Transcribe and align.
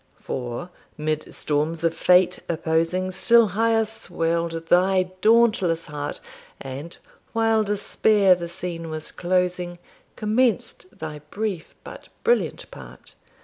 for, 0.19 0.71
'mid 0.97 1.31
storms 1.31 1.83
of 1.83 1.93
Fate 1.93 2.39
opposing, 2.49 3.11
Still 3.11 3.49
higher 3.49 3.85
swell'd 3.85 4.53
thy 4.65 5.11
dauntless 5.21 5.85
heart, 5.85 6.19
And, 6.59 6.97
while 7.33 7.63
Despair 7.63 8.33
the 8.33 8.47
scene 8.47 8.89
was 8.89 9.11
closing, 9.11 9.77
Commenced 10.15 10.97
thy 10.97 11.19
brief 11.29 11.75
but 11.83 12.09
brilliant 12.23 12.71
part. 12.71 13.13